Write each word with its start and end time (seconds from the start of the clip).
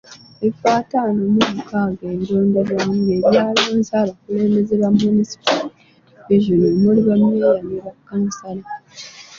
Ebifo 0.45 0.67
ataano 0.79 1.19
mu 1.33 1.41
mukaaga 1.55 2.03
ebironderwamu 2.15 2.93
bye 3.05 3.17
byalonze 3.29 3.91
abakulembeze 4.01 4.73
ba 4.81 4.87
munisipaali 4.97 5.69
ne 6.25 6.35
divizoni 6.43 6.65
omuli 6.75 7.01
bammeeya 7.07 7.59
ne 7.67 7.77
bakkansala. 7.85 8.65